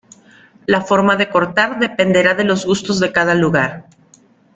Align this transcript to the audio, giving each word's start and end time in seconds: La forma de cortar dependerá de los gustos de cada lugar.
La 0.75 0.79
forma 0.81 1.15
de 1.15 1.29
cortar 1.29 1.77
dependerá 1.77 2.33
de 2.33 2.43
los 2.43 2.65
gustos 2.65 2.99
de 2.99 3.11
cada 3.11 3.35
lugar. 3.35 3.85